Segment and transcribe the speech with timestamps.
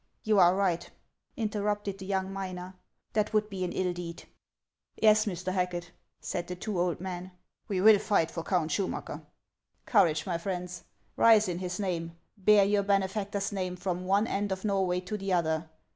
[0.23, 0.89] "You are right,"
[1.37, 2.73] interrupted the young miner;"
[3.13, 4.23] that would be an ill deed.""
[4.99, 5.51] Yes, Mr.
[5.53, 7.33] Hacket," said the two old men,"
[7.69, 9.21] we will fight for Count Schumacker.""
[9.85, 10.85] Courage, my friends!
[11.17, 15.33] Rise in his name; bear your benefactor's name from one end of Xorway to the
[15.33, 15.69] other.